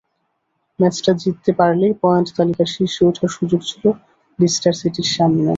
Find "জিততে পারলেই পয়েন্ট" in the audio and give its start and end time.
1.21-2.27